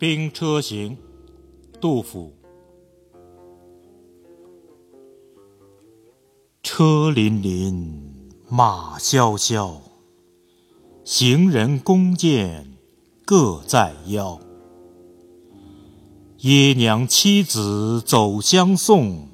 [0.00, 0.96] 兵车行，
[1.78, 2.32] 杜甫。
[6.62, 8.00] 车辚辚，
[8.48, 9.82] 马萧萧，
[11.04, 12.78] 行人弓箭
[13.26, 14.40] 各在腰。
[16.38, 19.28] 爷娘妻子走相送，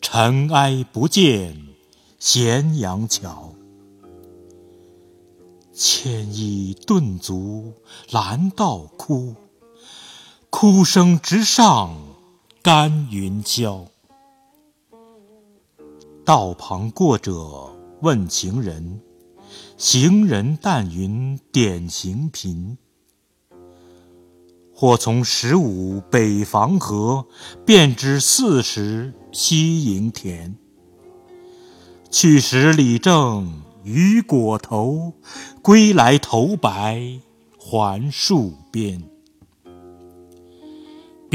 [0.00, 1.68] 尘埃不见
[2.18, 3.54] 咸阳桥。
[5.72, 7.74] 牵衣顿足
[8.10, 9.36] 拦道哭。
[10.66, 11.94] 哭声直上
[12.62, 13.84] 干云霄。
[16.24, 18.98] 道旁过者问行人，
[19.76, 22.78] 行人但云点行频。
[24.74, 27.26] 或从十五北防河，
[27.66, 30.56] 便知四十西营田。
[32.10, 35.12] 去时里正雨裹头，
[35.60, 37.20] 归来头白
[37.58, 39.02] 还戍边。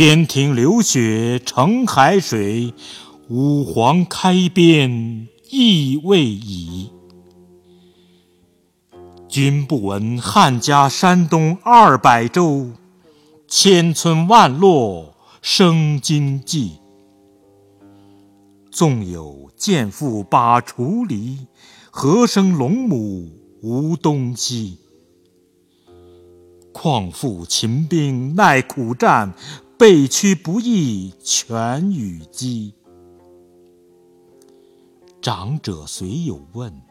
[0.00, 2.72] 边庭流血成海水，
[3.28, 6.92] 五皇开边意未已。
[9.28, 12.70] 君不闻汉家山东二百州，
[13.48, 16.78] 千村万落生荆棘。
[18.70, 21.48] 纵有剑妇把锄犁，
[21.90, 23.32] 何生龙母
[23.62, 24.78] 无东西？
[26.72, 29.34] 况复秦兵耐苦战。
[29.78, 32.74] 备屈不易全与鸡。
[35.22, 36.82] 长者虽有问，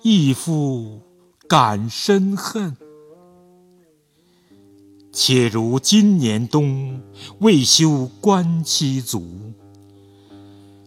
[0.00, 1.00] 亦复
[1.48, 2.76] 感深恨。
[5.10, 7.02] 且如今年冬，
[7.40, 9.52] 未休官期足。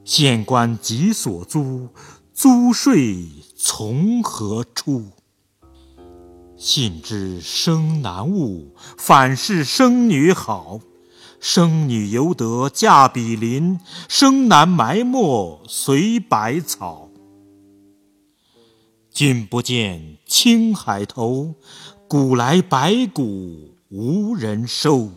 [0.05, 1.89] 县官急所租，
[2.33, 5.03] 租税从何出？
[6.57, 10.79] 信知生男误，反是生女好。
[11.39, 17.09] 生女犹得嫁比邻，生男埋没随百草。
[19.11, 21.55] 君不见青海头，
[22.07, 25.11] 古来白骨无人收。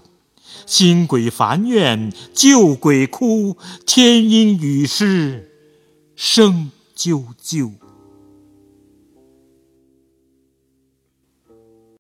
[0.66, 3.56] 新鬼烦怨旧鬼哭，
[3.87, 5.50] 天阴雨湿
[6.15, 7.72] 声啾啾。